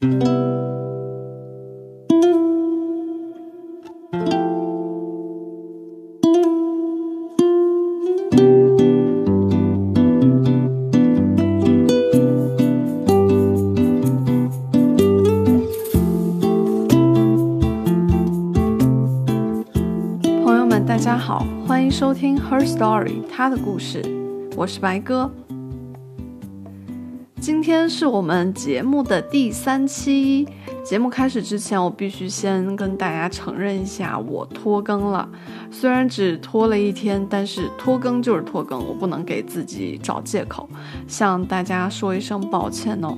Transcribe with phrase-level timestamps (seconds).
[0.00, 0.10] 朋
[20.56, 24.00] 友们，大家好，欢迎收听 Her Story，她的故事，
[24.56, 25.28] 我是白哥。
[27.48, 30.46] 今天是我们节目的第三期。
[30.84, 35.26] 节目开始之前，我必须先跟大家承认一下，我拖更了。
[35.70, 40.68] 虽然只拖了一天，但是拖更就是拖更，我不能给自己找借口，
[41.06, 43.16] 向大家说一声抱歉哦。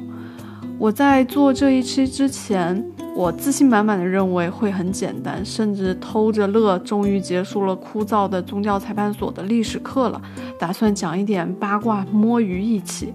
[0.78, 10.22] 我在做这一期之前，我自信满满的认为会很简单，甚至偷着乐，终于结束了枯燥的宗教裁判所的历史课了，
[10.56, 13.12] 打算讲一点八卦，摸鱼一起。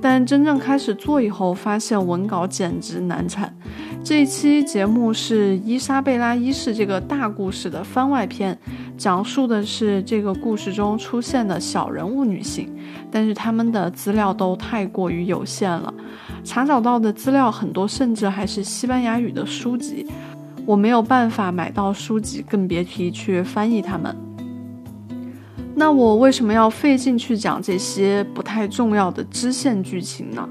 [0.00, 3.52] 但真正开始做以后，发现文稿简直难产。
[4.04, 8.56] 这一期节目是伊莎贝拉一世这个大故事的番外篇，
[8.96, 12.72] 讲述的是这个故事中出现的小人物女性，
[13.10, 15.92] 但是他们的资料都太过于有限了，
[16.44, 20.06] 查找到的资料很多，甚至还是西班牙语的书籍，
[20.64, 24.27] 我没有办法买到书籍，更别提去翻译它们。
[25.78, 30.46] 那我为什么要费劲去讲这些不太重要的支线剧情呢？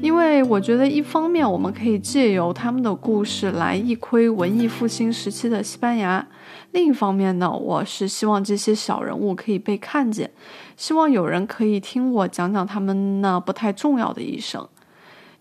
[0.00, 6.24] 因为我觉得，一方面我们可以借由他们的故事来一窥文艺复兴时期的西班牙；
[6.70, 10.30] 另一方面呢，我是希望这些小人物可以被看见，
[10.76, 14.64] 希望有人可以听我讲讲他们那不太重要的一生。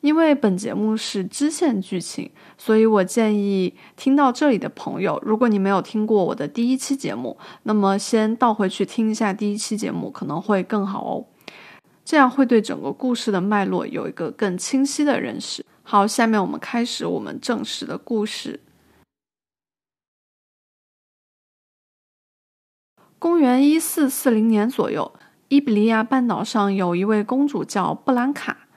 [0.01, 11.25] 因为本节目是支线剧情，所以我建议听到这里的朋友，如果你没有听过我的第一期节目，那么先倒回去听一下第一期节目，可能会更好哦。
[12.05, 15.65] 这样会对整个故事的脉络有一个更清晰的认识。
[15.83, 18.61] 好，下面我们开始我们正式的故事。
[23.19, 25.13] 公元一四四零年左右，
[25.49, 28.68] 伊比利亚半岛上有一位公主叫布兰卡。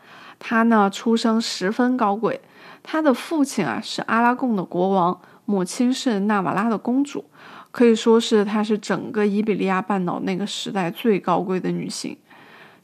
[0.45, 2.41] 他呢，出生十分高贵。
[2.83, 7.25] 他的父亲啊是阿拉贡的国王，母亲是纳瓦拉的公主，
[7.71, 12.17] 可以说是她是整个伊比利亚半岛那个时代最高贵的女性。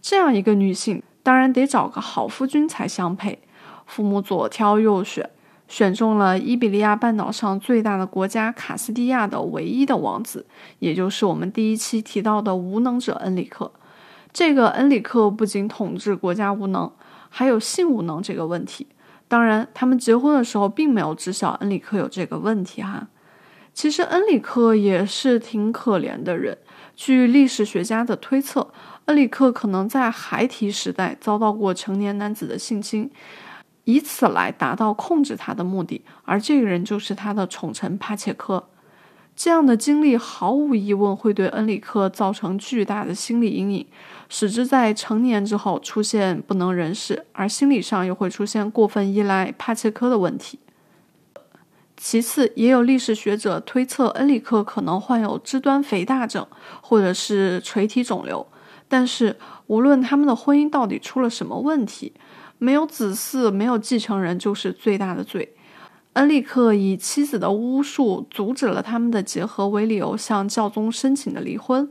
[0.01, 3.41] 这样一个女性，当然得找个好夫君才相配。
[3.87, 5.29] 父母左挑右选，
[5.67, 10.47] 选中了伊比利亚半岛上最大的国家卡斯蒂亚的唯一的王子，
[10.79, 13.73] 也就是我们第一期提到的无能者恩里克。
[14.33, 16.89] 这个恩里克不仅统治国家无能。
[17.29, 18.87] 还有性无能这个问题，
[19.29, 23.09] 当然，他们结婚的时候并没有知晓恩里克有这个问题哈。
[23.75, 26.59] 其实恩里克也是挺可怜的人。
[26.97, 28.73] 据历史学家的推测，
[29.05, 33.09] 恩里克可能在孩提时代遭到过成年男子的性侵，
[33.85, 36.03] 以此来达到控制他的目的。
[36.25, 38.69] 而这个人就是他的宠臣帕切科。
[39.39, 43.87] 这样的经历毫无疑问会对恩里克造成巨大的心理阴影。
[44.29, 50.59] 使之在成年之后出现不能人事，而心理上又会出现过分依赖帕切科的问题。
[51.97, 56.45] 其次，也有历史学者推测恩里克可能患有肢端肥大症，
[56.83, 58.45] 或者是垂体肿瘤。
[58.89, 59.37] 但是，
[59.69, 62.13] 无论他们的婚姻到底出了什么问题，
[62.59, 65.55] 没有子嗣、没有继承人就是最大的罪。
[66.15, 71.89] 恩利克以妻子的巫术阻止了他们的结合为理由，向教宗申请的离婚。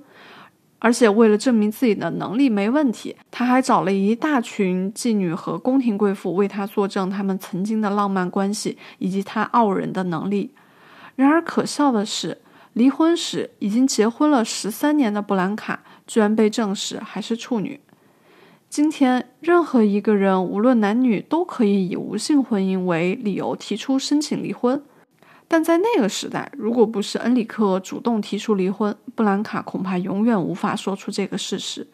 [0.79, 10.51] 而且为了证明自己的能力没问题，他还找了一大群妓女和宫廷贵妇为他作证，他们曾经的浪漫关系以及他傲人的能力。
[11.15, 12.37] 然而可笑的是，
[12.73, 17.79] 离婚时已经结婚了十三年的布兰卡，居然被证实还是处女。
[18.69, 24.83] 今天，任何一个人，无论男女，都可以以无性婚姻为理由提出申请离婚。
[25.47, 31.87] 但在那个时代，如果不是恩里克主动提出离婚，布兰卡恐怕永远无法说出这个事实。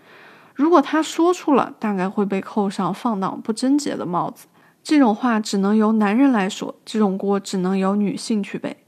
[0.55, 4.47] 如果他说出了，大概会被扣上放荡不贞洁的帽子。
[4.83, 8.82] 这种话只能由男人来说，这种锅只能由女性去背。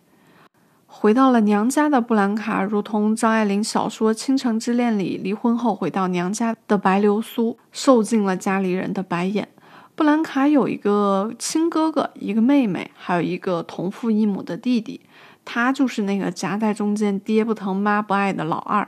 [0.98, 9.50] 回到了娘家的布兰卡，如同张爱玲小说《倾城之恋》里离婚后回到娘家的白流苏，受尽了家里人的白眼。
[9.94, 15.02] 布兰卡有一个亲哥哥，一个妹妹，还有一个同父异母的弟弟。
[15.44, 18.88] 他就是那个夹在中间，爹不疼妈不爱的老二。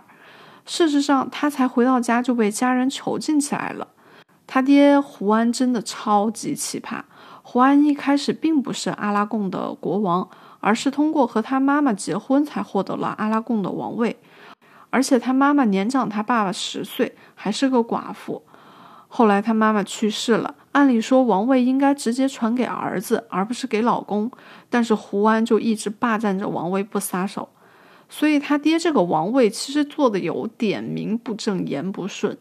[0.66, 3.86] 事实上，他才回到家就被家人囚禁起来了。
[4.48, 7.02] 他爹胡安真的超级奇葩。
[7.44, 10.28] 胡安一开始并不是阿拉贡的国王，
[10.60, 14.18] 而是通过和他妈妈结婚才获得了阿拉贡的王位。
[14.90, 18.44] 而且他妈妈年长他爸爸十岁，还是个寡妇。
[19.10, 20.56] 后来他妈妈去世了。
[20.74, 24.30] 按理说王位应该直接传给儿子，而不是给老公，
[24.70, 27.50] 但是胡安就一直霸占着王位不撒手，
[28.08, 32.38] 所以他爹这个王位其实做的有点名不正言不顺，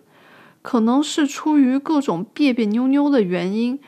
[0.60, 3.80] 可能是出于各种别别扭扭的原因，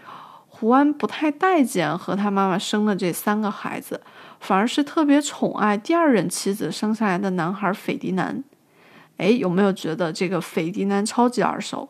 [0.47, 4.01] 胡安不太待见和他妈妈生的这三个孩子，
[4.41, 8.43] 反而是特别宠爱第二任妻子生下来的男孩斐迪南。
[9.17, 11.89] 哎，有没有觉得这个斐迪南超级耳熟？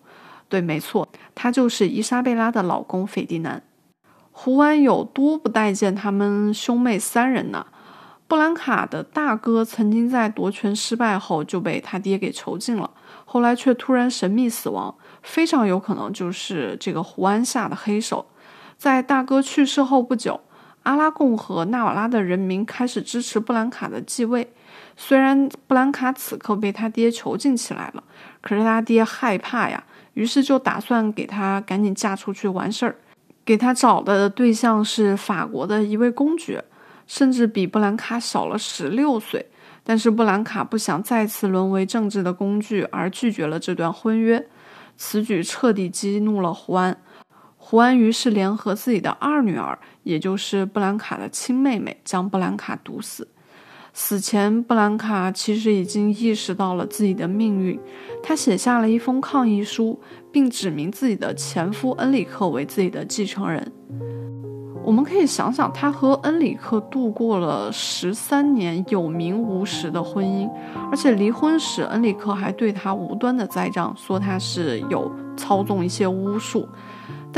[0.48, 3.62] 对，没错，他就是伊莎贝拉的老公斐迪南。
[4.32, 7.66] 胡安有多不待见他们兄妹三人呢？
[8.26, 12.90] 布兰卡的大哥曾经在夺权失败后就被他爹给囚禁了，
[13.24, 18.26] 后来却突然神秘死亡，非常有可能就是这个胡安下的黑手。
[18.76, 20.40] 在大哥去世后不久，
[20.88, 24.50] 阿拉贡和纳瓦拉的人民开始支持布兰卡的继位。
[24.96, 28.02] 虽然布兰卡此刻被他爹囚禁起来了，
[28.40, 32.96] 可是他爹害怕呀，于是就打算给他赶紧嫁出去完事儿。
[33.44, 36.64] 给他找的对象是法国的一位公爵，
[37.06, 39.44] 甚至比布兰卡小了十六岁。
[39.84, 44.42] 但是布兰卡不想再次沦为政治的工具，而拒绝了这段婚约。
[44.96, 46.98] 此举彻底激怒了胡安，
[47.70, 53.28] 胡安于是联合自己的二女儿，也就是布兰卡的亲妹妹，将布兰卡毒死。
[53.92, 57.78] 死前，布兰卡其实已经意识到了自己的命运。
[58.22, 60.00] 他写下了一封抗议书，
[60.32, 63.70] 并指明自己的前夫恩里克为自己的继承人。
[64.82, 70.48] 我们可以想想，他和恩里克度过了十三年有名无实的婚姻，
[70.90, 76.66] 而且离婚时，恩里克还对他无端的栽赃，说他是有操纵一些巫术。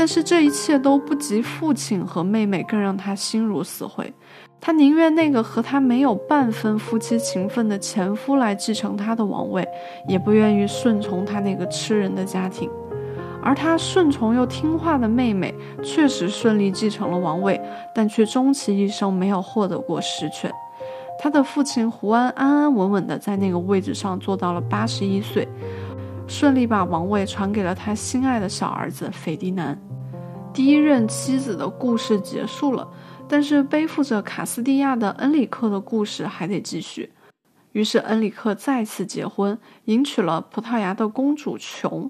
[0.01, 4.11] 但是这一切都不及父亲和妹妹更让他心如死灰。
[4.59, 9.63] 他宁愿那个和他没有半分夫妻情分的前夫来继承他的王位，
[10.07, 12.67] 也不愿意顺从他那个吃人的家庭。
[13.43, 15.53] 而他顺从又听话的妹妹
[15.83, 17.61] 确实顺利继承了王位，
[17.93, 20.51] 但却终其一生没有获得过实权。
[21.19, 25.47] 他的父亲胡安安安稳稳地在那个位置上做到了八十一岁，
[26.31, 29.77] 顺利把王位传给了他心爱的小儿子斐迪南。
[30.53, 32.87] 第一任妻子的故事结束了。
[33.27, 37.11] 但是背负着卡斯蒂亚的恩里克的故事还得继续，
[37.73, 42.09] 于是恩里克再次结婚，迎娶了葡萄牙的公主琼。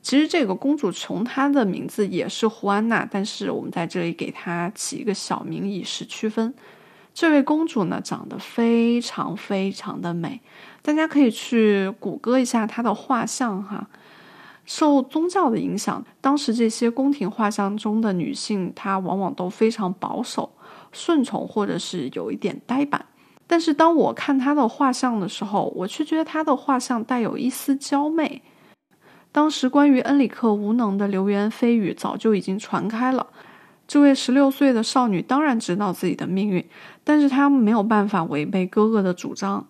[0.00, 6.54] 其实这个公主琼她的名字也是胡安娜，但是我们在这里给她起一个小名以示区分。
[7.14, 10.40] 这位公主呢，长得非常非常的美，
[10.88, 13.90] 大家可以去谷歌一下她的画像哈。
[14.64, 20.50] 受宗教的影响，当时这些宫廷画像中的女性，她往往都非常保守。
[20.90, 23.04] 顺从，或者是有一点呆板，
[23.46, 28.40] 但是当我看他的画像的时候，我却觉得他的画像带有一丝娇媚。
[29.30, 33.26] 当时关于恩里克无能的流言蜚语早就已经传开了，
[33.86, 36.66] 这位十六岁的少女当然知道自己的命运，
[37.04, 39.66] 但是她没有办法违背哥哥的主张，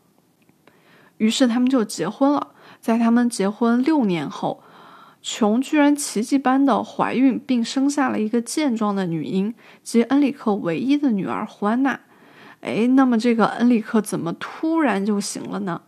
[1.19, 2.55] 于是他们就结婚了。
[2.81, 4.63] 在他们结婚六年后。
[5.21, 12.01] 琼居然奇迹般的怀孕，并生下了一个健壮的女婴，即恩里克唯一的女儿胡安娜。
[12.61, 15.83] 哎，那么这个恩里克怎么突然就行了呢？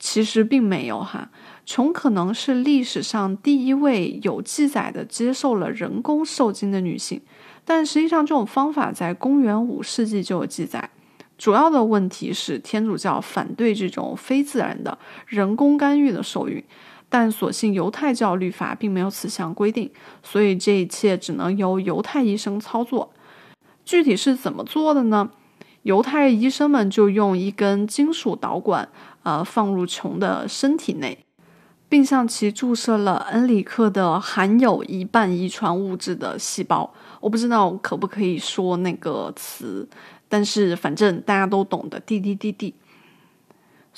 [0.00, 1.30] 其实并没有哈，
[1.64, 7.22] 琼可能是历史上第一位有记载的接受了人工受精的女性，
[7.64, 10.90] 但实际上这种方法在公元五世纪就有记载。
[11.38, 16.62] 主要的问题是天主教反对这种非自然的人工干预的受孕。
[17.08, 19.88] 但所幸犹太教律法并没有此项规定，
[20.24, 23.12] 所以这一切只能由犹太医生操作。
[23.84, 25.30] 具体是怎么做的呢？
[25.82, 28.88] 犹太医生们就用一根金属导管，
[29.22, 31.24] 呃，放入琼的身体内，
[31.88, 36.92] 并向其注射了恩里克的含有一半遗传物质的细胞。
[37.20, 39.88] 我不知道可不可以说那个词，
[40.28, 42.74] 但是反正大家都懂的，滴滴滴滴。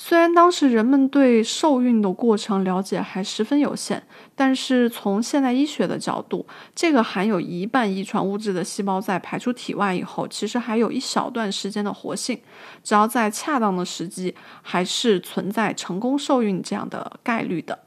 [0.01, 4.01] 虽然当时人们对受孕的过程了解还十分有限，
[4.33, 12.39] 但是从现代医学的角度，这个含有一半遗传物质的细胞在排出体外以后，其实还有一小段时间的活性，
[12.81, 17.79] 只要在恰当的时机，还是存在成功受孕这样的概率的。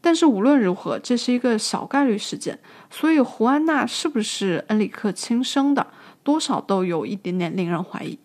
[0.00, 2.58] 但是无论如何，这是一个小概率事件，
[2.90, 5.86] 所以胡安娜是不是恩里克亲生的，
[6.22, 8.18] 多少都有一点点令人怀疑。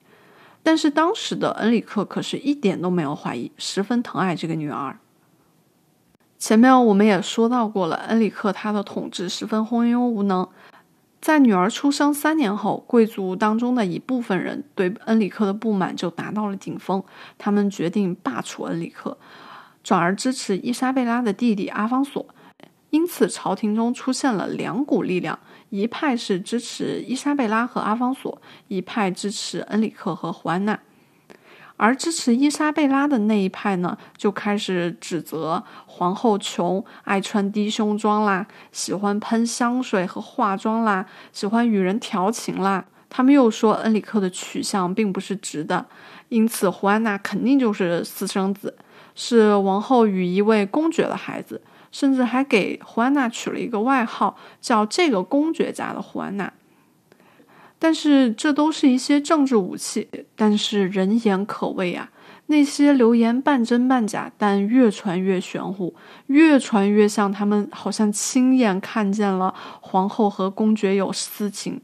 [0.63, 4.97] 但是当时的恩里克可是一点都没有怀疑，十分疼爱这个女儿。
[6.37, 10.47] 前面我们也说到过了，恩里克他的统治十分昏庸无能。
[11.19, 17.03] 在女儿出生三年后，贵族当中的一部分人对恩里克的不满就达到了顶峰，
[17.37, 19.17] 他们决定罢黜恩里克，
[19.83, 22.25] 转而支持伊莎贝拉的弟弟阿方索。
[22.91, 25.37] 因此朝廷中出现了两股力量，
[25.69, 30.79] 一派是支持伊莎贝拉和阿方索，一派支持恩里克和胡安娜。
[31.79, 42.85] 而支持伊莎贝拉的那一派呢，就开始指责皇后穷，爱穿低胸装啦，喜欢喷香水和化妆啦，喜欢与人调情啦。
[43.09, 45.85] 他们又说恩里克的取向并不是直的，
[46.29, 48.75] 因此胡安娜肯定就是私生子，
[49.13, 51.61] 是王后与一位公爵的孩子，
[51.97, 56.53] 甚至还给胡安娜取了一个外号，叫这个公爵家的胡安娜。
[57.79, 62.11] 但是这都是一些政治武器，但是人言可畏啊！
[62.45, 65.95] 那些流言半真半假，但越传越玄乎，
[66.27, 71.81] 越传越像他们好像亲眼看见了皇后和公爵有私情。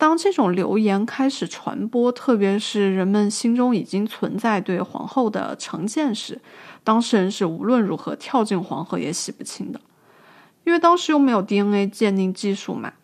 [0.00, 6.40] 当这种流言开始传播，特别是人们心中已经存在对皇后的成见时，
[6.82, 9.78] 当事人是无论如何跳进黄河也洗不清的，
[10.64, 12.94] 因为当时又没有 DNA 鉴定技术嘛。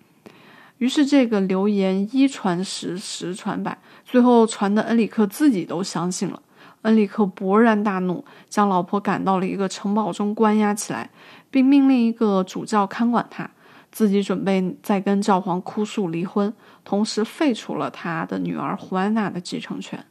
[0.78, 3.76] 于是，这个流言一传十，十传百，
[4.06, 6.40] 最后传的恩里克自己都相信了。
[6.80, 11.10] 恩里克勃然大怒，将老婆赶到了一个城堡中关押起来，
[11.50, 13.50] 并命令一个主教看管他，
[13.92, 16.50] 自己准备再跟教皇哭诉离婚，
[16.86, 20.06] 同时废除了他的女儿胡安娜的继承权。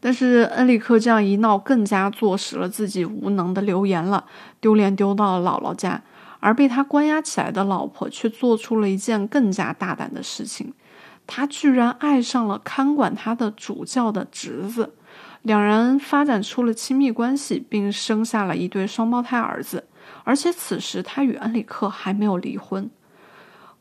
[0.00, 4.26] 但是，恩里克这样一闹，更加坐实了自己无能的流言了，
[4.60, 6.02] 丢脸丢到了姥姥家。
[6.40, 10.74] 而被他关押起来的老婆却做出了一件更加大胆的事情，
[11.26, 14.92] 他居然爱上了看管他的主教的侄子，
[15.40, 19.84] 两人发展出了亲密关系，并生下了一对双胞胎儿子。
[20.24, 22.90] 而且此时他与恩里克还没有离婚。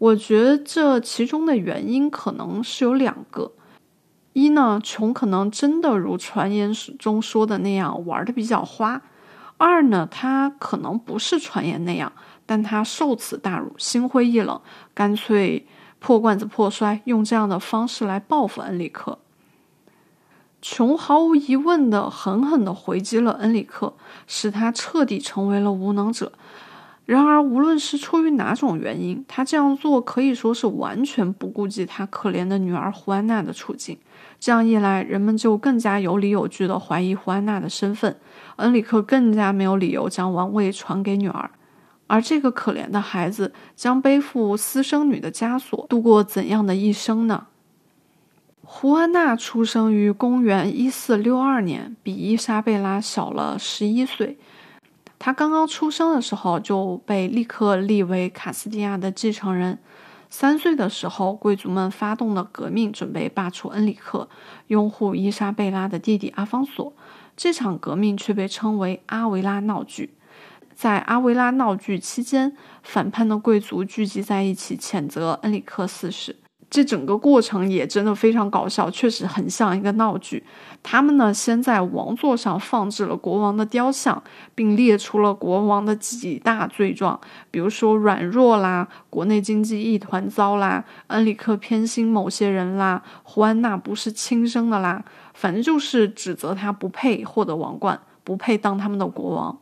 [0.03, 3.53] 我觉得这其中的原因可能是有两个：
[4.33, 8.99] 一呢，琼可能真的如传言中说的那样玩的比较花；
[9.57, 12.11] 二呢，他可能不是传言那样。
[12.45, 14.59] 但他受此大辱，心灰意冷，
[14.93, 15.65] 干脆
[15.99, 19.19] 破罐子破摔，用这样的方式来报复恩里克。
[20.61, 23.93] 琼毫无疑问的狠狠的回击了恩里克，
[24.27, 26.33] 使他彻底成为了无能者。
[27.05, 33.97] 然而，无论是出于哪种原因，他这样做可以说是完全不顾及他可怜的女儿胡安娜的处境。
[34.39, 38.17] 这样一来，人们就更加有理有据的怀疑胡安娜的身份，
[38.55, 41.51] 恩里克更加没有理由将王位传给女儿。
[42.07, 47.47] 而这个可怜的孩子将背负私生女的枷锁，度过怎样的一生呢？
[48.61, 54.37] 胡安娜出生于公元一四六二年，比伊莎贝拉小了十一岁。
[55.25, 59.79] 他刚刚出生的时候就被立刻立为卡斯蒂亚的继承人。
[60.29, 64.27] 三岁的时候，贵族们发动了革命，准备罢黜恩里克，
[64.67, 66.91] 拥护伊莎贝拉的弟弟阿方索。
[67.37, 70.13] 这场革命却被称为阿维拉闹剧。
[70.75, 76.35] 在阿维拉闹剧期间，反叛的贵族聚集在一起谴责恩里克四世。
[76.73, 80.43] 这整个过程也真的非常搞笑，确实很像一个闹剧。
[80.81, 84.23] 他们呢，先在王座上放置了国王的雕像，
[84.55, 87.19] 并列出了国王的几大罪状，
[87.51, 99.59] 比如说软弱啦，国内经济一团糟啦，恩里克偏心某些人啦，胡安娜不是亲生的啦，反正就是指责他不配获得王冠，不配当他们的国王。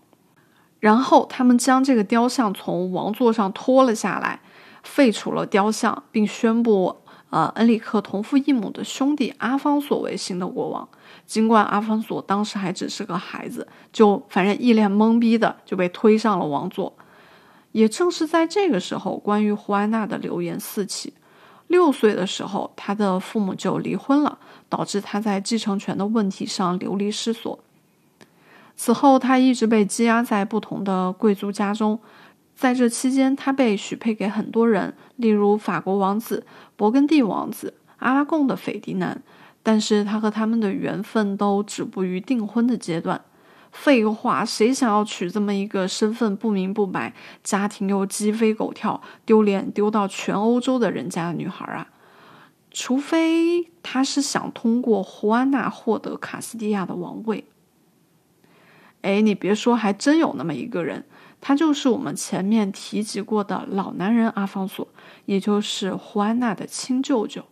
[0.80, 4.40] 然后他们将这个雕像从王座上拖了下来，
[4.82, 7.01] 废除了雕像，并宣布，
[7.32, 10.88] 呃，恩里克同父异母的兄弟阿方索为新的国王。
[11.26, 16.94] 尽管阿方索当时还只是个孩子，就反正一脸懵逼的就被推上了王座。
[17.72, 21.14] 也正是在这个时候，关于胡安娜的流言四起。
[21.68, 27.58] 六岁的时候，他的父母就离婚了，导致他在继承权的问题上流离失所。
[28.76, 31.98] 此后，他一直被羁押在不同的贵族家中。
[32.62, 36.46] 在这期间，他被许配给很多人，例如法国王子、
[36.78, 39.24] 勃艮第王子、阿拉贡的斐迪南。
[39.64, 43.20] 但是他和他们的缘分都止步于订婚的阶段。
[43.72, 51.88] 废话，谁想要娶这么一个身份不明不白、家庭又鸡飞狗跳、丢脸丢到全欧洲的人家的女孩啊？
[52.70, 57.46] 除非他是想通过胡安娜获得卡斯蒂亚的王位。
[59.02, 61.06] 哎，你别说，还真有那么一个人，
[61.42, 64.88] 他就是我们前面提及过的老男人阿方索，
[65.26, 67.44] 也就是胡安娜的亲舅舅。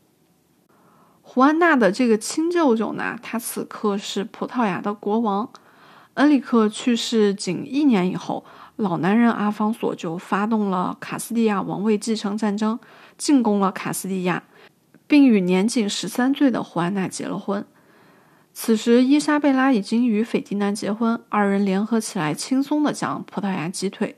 [1.22, 5.50] 胡安娜的这个亲舅舅呢，他此刻是葡萄牙的国王。
[6.16, 8.44] 恩里克去世仅一年以后，
[8.76, 12.80] 老男人阿方索就发动了卡斯蒂亚王位继承战争，
[13.18, 14.44] 进攻了卡斯蒂亚，
[15.08, 17.66] 并与年仅十三岁的胡安娜结了婚。
[18.62, 24.14] 此时，伊莎贝拉已经与斐迪南结婚，二人联合起来，轻松的将葡萄牙击退。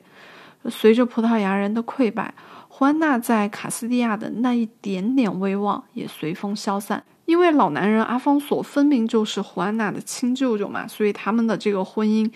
[0.68, 2.34] 随着葡萄牙人的溃败，
[2.68, 7.04] 胡安娜在卡斯蒂亚的那一点点威望也随风消散。
[7.26, 12.28] 因为老男人阿方索分明就是胡安娜的亲舅舅嘛，所以他们的这个婚姻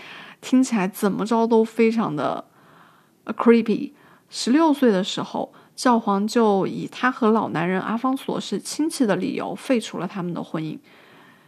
[0.42, 2.46] 听起来怎么着都非常的
[3.26, 3.94] creepy。
[4.30, 10.78] 十六岁的时候，教皇就以他和老男人阿方索是亲戚的理由废除了他们的婚姻。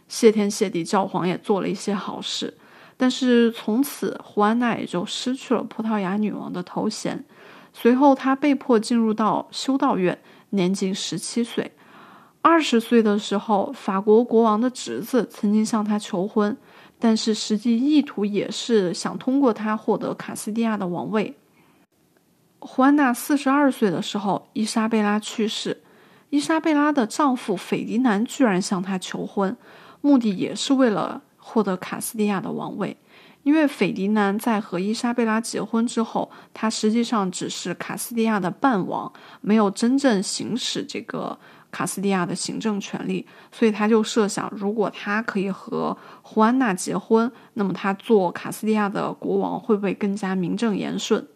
[0.08, 2.54] 谢天谢地，教皇也做了一些好事，
[2.96, 7.24] 但是从此胡安娜也就失去了葡萄牙女王的头衔。
[7.72, 10.18] 随后，她被迫进入到修道院，
[10.50, 11.70] 年仅十七岁。
[12.40, 16.56] 二十岁的时候，法国国王的侄子曾经向她求婚，
[16.98, 21.36] 但是实际意图也是想通过她获得卡斯蒂亚的王位。
[22.60, 25.82] 胡安娜四十二岁的时候，伊莎贝拉去世，
[26.30, 29.56] 伊莎贝拉的丈夫斐迪南居然向她求婚，
[30.00, 32.96] 目的也是为了获得卡斯蒂亚的王位。
[33.42, 41.38] 因为斐迪南在和伊莎贝拉结婚之后，他实际上只是卡斯蒂亚的伴王，没有真正行使这个。
[41.70, 51.26] 卡斯蒂亚的行政权力，所以他就设想，如果他可以和胡安娜结婚，那么他做卡斯蒂亚的国王会不会更加名正言顺？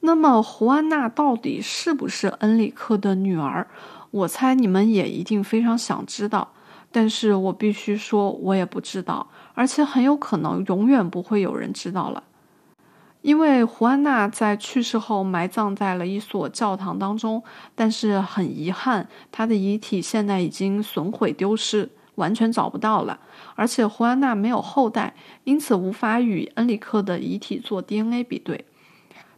[0.00, 3.66] 那么胡安娜到底是不是恩里克的女儿？
[4.10, 6.52] 我猜你们也一定非常想知道，
[6.92, 12.22] 但是我必须说，我也不知道，而且很有可能永远不会有人知道了。
[13.22, 17.42] 因为胡安娜在去世后埋葬在了一所教堂当中，
[17.74, 23.20] 但是很遗憾，她的遗体现在已经损毁丢失，完全找不到了。
[23.54, 28.64] 而且胡安娜没有后代，因此无法与恩里克的遗体做 DNA 比对。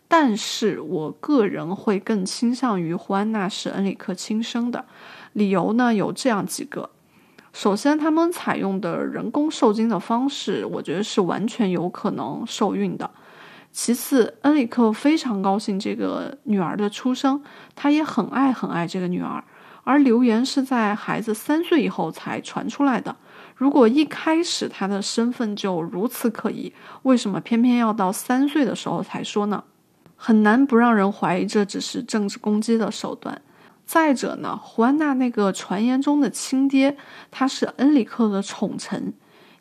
[0.08, 4.86] 但是我个人会更倾向于胡安娜是恩里克亲生的，
[5.34, 6.88] 理由呢有这样几个：
[7.54, 13.08] 首先，他们采用的人工受精的方式，我觉得是完全有可能受孕的。
[13.70, 17.40] 其次，恩里克非常高兴这个女儿的出生，
[17.76, 19.42] 他也很爱很爱这个女儿。
[19.84, 23.14] 而流言是在孩子三岁以后才传出来的。
[23.54, 29.62] 如果一开始他的身份就如此可疑，为什么偏偏要到三岁的时候才说呢？
[30.16, 33.40] 很难不让人怀疑这只是政治攻击的手段。
[33.84, 36.96] 再者呢，胡安娜那个传言中的亲爹，
[37.30, 39.12] 他是恩里克的宠臣。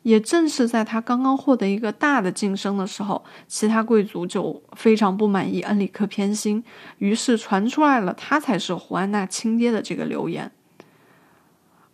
[0.02, 6.62] 也正是在他刚刚获得一个大的晋升的时候，其他贵族就非常不满意恩里克偏心，
[6.98, 10.52] 于是传出来了他才是胡安娜亲爹的这个流言。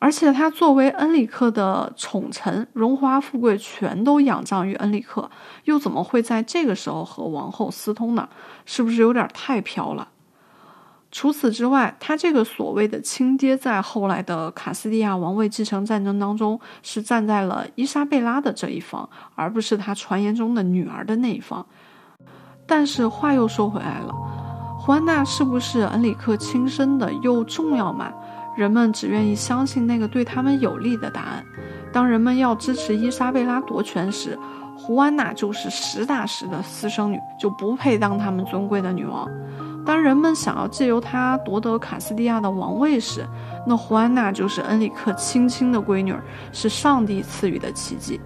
[0.01, 5.31] 而且他作为恩里克的宠臣，荣华富贵全都仰仗于恩里克，
[5.65, 8.29] 又怎么会在这个时候和王后私通呢？
[8.67, 10.09] 是不是有点太飘了？
[11.13, 21.67] 除此之外，他这个所谓的亲爹，在后来的卡斯蒂亚王位继承战争当中，是站在了伊莎贝拉的这一方，而不是他传言中的女儿的那一方。
[22.65, 24.15] 但是话又说回来了，
[24.79, 28.13] 胡安娜是不是恩里克亲生的又重要吗？
[28.57, 31.45] 人们只愿意相信那个对他们有利的答案。
[31.93, 34.39] 当人们要支持伊莎贝拉夺权时，
[34.77, 39.29] 胡安娜就是实打实的私生女，就不配当他们尊贵的女王。
[39.85, 43.27] 当人们想要借由她夺得卡斯蒂亚的王位时，
[43.67, 46.15] 那胡安娜就是恩里克亲亲的闺女，
[46.53, 48.21] 是上帝赐予的奇迹。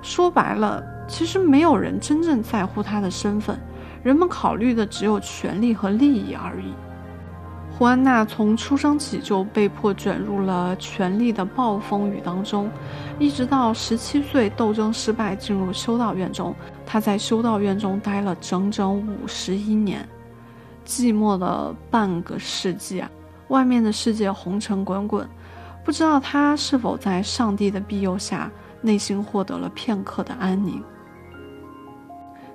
[0.00, 3.58] 说白了，其实没有人真正在乎她的身份，
[4.02, 6.72] 人们考虑的只有权力和利益而已。
[7.78, 12.70] 胡安娜从出生起就被迫卷入了权力的暴风雨当中，
[13.18, 16.54] 一直到十七岁斗争失败进入修道院中，
[16.86, 20.06] 她在修道院中待了整整五十一年。
[20.84, 23.10] 寂寞了半个世纪啊！
[23.48, 25.28] 外面的世界红尘滚滚，
[25.84, 30.82] 不知道他是否在上帝的庇佑下，内心获得了片刻的安宁。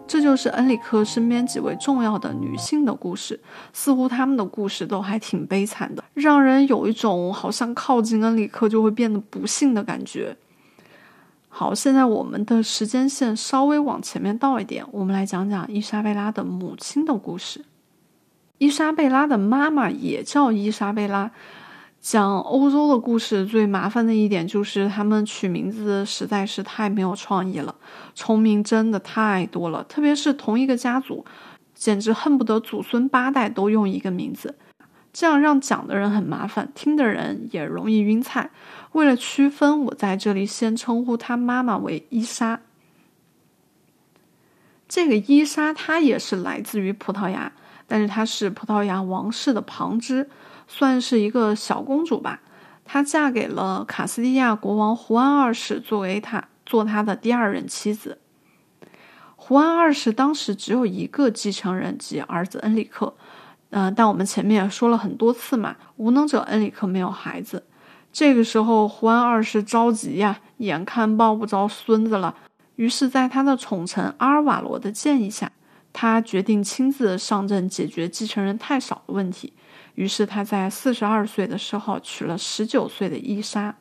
[0.08, 3.40] 这就是恩里克身边几位重要的女性的故事，
[3.74, 10.38] 似乎他们的故事都还挺悲惨的，让人有一种好像靠近恩里克就会变得不幸的感觉。
[11.50, 17.66] 好，现在我们的时间线稍微往前面倒一点，我们来讲讲伊莎贝拉的母亲的故事。
[18.58, 21.32] 伊莎贝拉的妈妈也叫伊莎贝拉。
[22.00, 27.76] 讲欧洲的故事最麻烦的一点就是他们取名字实在是太没有创意了，
[28.16, 31.26] 重名真的太多了，特别是同一个家族，
[31.76, 34.56] 简直恨不得祖孙八代都用一个名字，
[35.12, 38.52] 这样让讲的人很麻烦，听的人也容易晕菜。
[38.94, 42.62] 为了区分，我在这里先称呼他妈妈为伊莎。
[44.88, 47.52] 这个伊莎她也是来自于葡萄牙。
[47.88, 50.30] 但是她是葡萄牙王室的旁支，
[50.68, 52.42] 算是一个小公主吧。
[52.86, 58.20] 她嫁给了卡斯蒂亚国王胡安二世，作为她做他的第二任妻子。
[59.36, 63.16] 胡安二世当时只有一个继承人，即儿子恩里克。
[63.70, 67.66] 嗯，但我们前面也说了很多次嘛，无能者恩里克没有孩子。
[68.14, 72.34] 这个时候，胡安二世着急呀，眼看抱不着孙子了，
[72.78, 75.52] 于是，在他的宠臣阿尔瓦罗的建议下，
[76.00, 79.52] 他决定亲自上阵解决继承人太少的问题。
[79.96, 83.76] 于是，他在四十二岁的时候娶了十九岁的伊莎。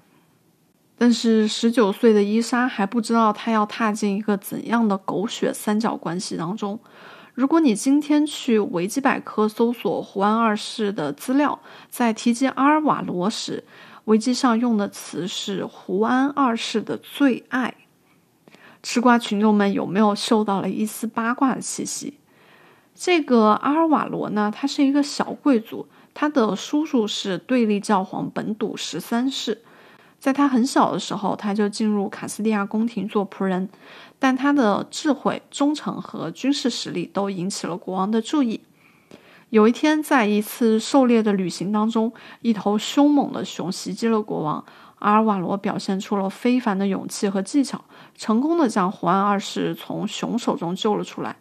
[0.97, 6.81] 但是，十九岁的伊莎还不知道他要踏进一个怎样的狗血三角关系当中。
[7.35, 13.63] 如果你今天去维基百科搜索胡安二世的资料，在提及阿尔瓦罗时，
[14.07, 17.75] 维基上用的词是“胡安二世的最爱”。
[18.89, 22.21] 吃瓜群众们有没有嗅到了一丝八卦的气息？
[22.95, 29.63] 这个阿尔瓦罗呢，他是一个小贵族，他的叔叔是对立教皇本笃十三世。
[30.21, 33.69] 在他很小的时候，他就进入卡斯蒂亚宫廷做仆人，
[34.21, 38.61] 但他的智慧、忠诚和军事实力都引起了国王的注意。
[39.51, 44.65] 有一天，在一次狩猎的旅行当中，一头凶猛的熊袭击了国王。
[45.01, 47.85] 阿尔瓦罗表现出了非凡的勇气和技巧，
[48.17, 51.37] 成功的将胡安二世从熊手中救了出来。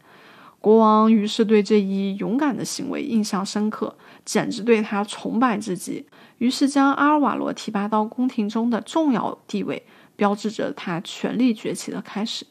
[0.60, 6.06] 国王于是对这一勇敢的行为印象深刻，简直对他崇拜至极。
[6.40, 9.86] 于是将阿尔瓦罗提拔到宫廷中的重要地位，
[10.16, 12.46] 标志着他权力崛起的开始。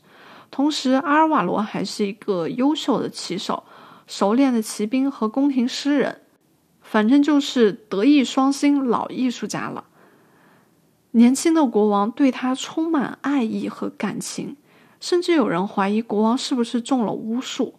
[0.50, 3.64] 同时，阿尔瓦罗还是一个优秀的骑手、
[4.06, 6.20] 熟练的骑兵和宫廷诗人，
[6.80, 9.82] 反正就是德艺双馨老艺术家了。
[11.14, 14.56] 年轻的国王对他充满爱意和感情，
[15.00, 17.74] 甚至有人怀疑国王是不是中了巫术。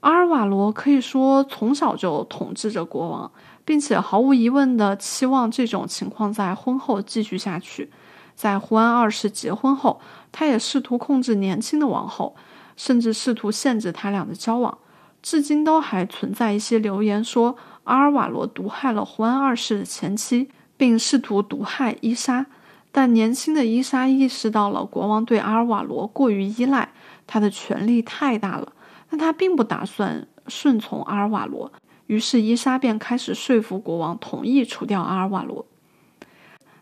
[0.00, 3.30] 阿尔瓦罗可以说从小就统治着国王。
[3.66, 7.90] 并且毫无疑问的期望这种情况在婚后继续下去。
[8.34, 9.98] 在胡安二世结婚后，
[10.30, 12.36] 他也试图控制年轻的王后，
[12.76, 14.76] 甚至试图限制他俩的交往。
[15.22, 22.46] 至今都还存在一些流言说阿尔瓦罗毒害了胡安二世的前妻，并试图毒害伊莎。
[22.90, 26.90] 但年轻的伊莎意识到了国王对阿尔瓦罗过于依赖，
[27.26, 28.72] 他的权力太大了，
[29.10, 31.72] 但他并不打算顺从阿尔瓦罗。
[32.06, 35.66] 于是伊莎便开始说服国王同意除掉阿尔瓦罗。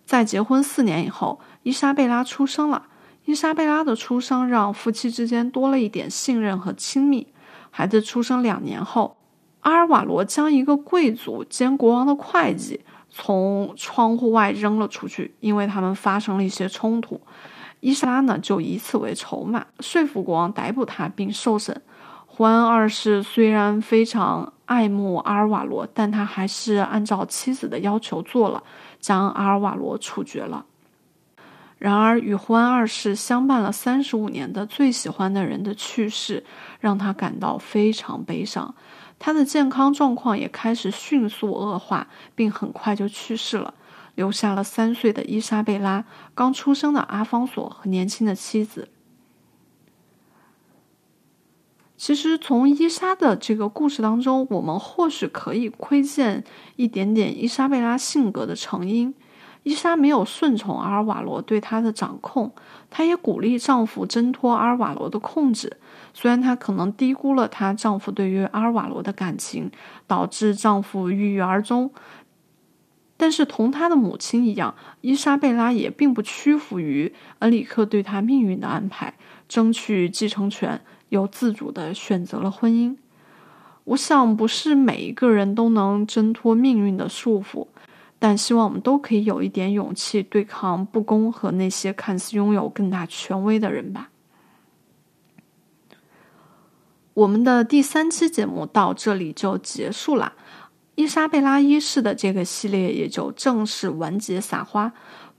[0.04, 2.88] 在结婚四年以后，伊莎贝拉出生了。
[3.24, 7.28] 伊莎贝拉的出生让夫妻之间多了一点信任和亲密。
[7.70, 9.16] 孩子出生两年后，
[9.60, 12.80] 阿尔瓦罗将一个贵族兼国王的会计
[13.12, 17.20] 从窗户外扔了出去，因为他们发生了一些冲突。
[17.80, 21.82] 伊莎拉呢就以此为筹码，说服国王逮捕他并受审。
[22.26, 24.52] 胡安二世虽然非常。
[24.64, 28.62] 爱慕阿尔瓦罗，但他还是按照妻子的要求做了，
[28.98, 30.64] 将阿尔瓦罗处决了。
[31.76, 36.42] 然而，与胡安二世相伴了三十五年的最喜欢的人的去世，
[36.80, 38.74] 让他感到非常悲伤。
[39.24, 43.72] 他的健康状况也开始迅速恶化，并很快就去世了，
[44.16, 46.04] 留下了三岁的伊莎贝拉、
[46.34, 48.88] 刚出生的阿方索和年轻的妻子。
[51.96, 56.42] 其实，从伊莎的这个故事当中，我们或许可以窥见
[56.74, 59.14] 一点点伊莎贝拉性格的成因。
[59.64, 62.52] 伊莎没有顺从阿尔瓦罗对她的掌控，
[62.90, 65.76] 她也鼓励丈夫挣脱阿尔瓦罗的控制。
[66.12, 69.70] 虽然她可能低估了她丈夫对于阿尔瓦罗的感情，
[70.06, 71.90] 导致丈夫郁郁而终，
[73.16, 79.14] 但是同她的母亲一样，伊莎贝拉也并不屈服于恩里克对她命运的安排，
[79.48, 80.80] 争取继承权。
[81.10, 82.96] 又自主的选择了婚姻。
[83.84, 87.66] 我想，不是每一个人都能挣脱命运的束缚，
[88.22, 94.10] 但希望我们都可以有一点勇气，对抗不公和那些看似拥有更大权威的人吧。
[97.14, 100.34] 我们的第三期节目到这里就结束了，
[100.94, 104.92] 伊莎贝拉一世的这个系列也就正式完结撒花。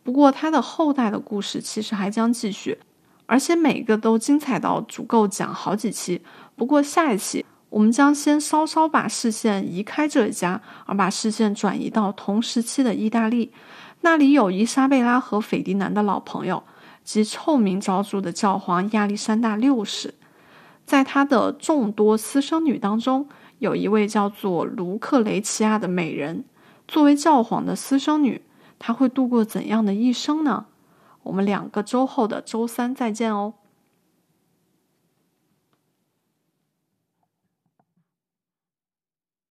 [0.04, 2.80] 不过，他的后代的故事其实还将继续。
[3.26, 6.22] 而且每个都精彩到足够讲好几期。
[6.58, 13.52] 不过下一期我们将先稍稍把视线移开这一家，而把视线转移到同时期的意大利，
[14.02, 16.62] 那里有伊莎贝拉和斐迪南的老朋友，
[17.04, 20.14] 及臭名昭著的教皇亚历山大六世。
[20.86, 26.46] 在他的众多私生女当中，有一位叫做卢克雷奇亚的美人。
[26.88, 28.44] 作为教皇的私生女，
[28.78, 30.68] 她会度过怎样的一生呢？
[31.24, 33.54] 我们两个周后的周三再见哦。